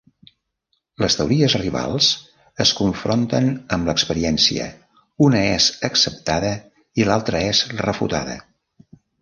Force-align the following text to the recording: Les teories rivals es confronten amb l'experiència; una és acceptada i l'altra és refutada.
Les 1.01 1.15
teories 1.17 1.55
rivals 1.61 2.07
es 2.65 2.71
confronten 2.79 3.51
amb 3.77 3.91
l'experiència; 3.91 4.65
una 5.29 5.45
és 5.53 5.69
acceptada 5.91 6.53
i 7.03 7.09
l'altra 7.11 7.47
és 7.53 7.65
refutada. 7.87 8.41